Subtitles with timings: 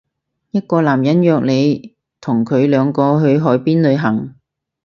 [0.49, 4.33] 一個男人約你同佢兩個人去海邊旅行